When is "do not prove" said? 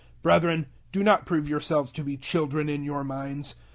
0.91-1.47